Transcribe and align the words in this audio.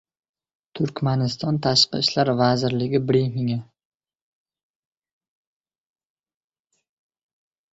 Turkmaniston 0.77 1.59
Tashqi 1.65 1.99
ishlar 2.05 2.31
vazirligi 2.39 3.01
brifingi 3.11 3.59